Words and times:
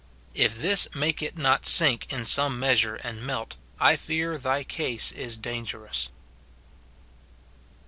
If 0.33 0.59
this 0.59 0.87
make 0.95 1.21
it 1.21 1.37
not 1.37 1.67
sink 1.67 2.11
in 2.11 2.25
some 2.25 2.59
measure 2.59 2.95
and 3.03 3.21
melt, 3.23 3.57
I 3.79 3.95
fear 3.95 4.35
thy 4.39 4.63
case 4.63 5.11
is 5.11 5.37
dangerous. 5.37 6.09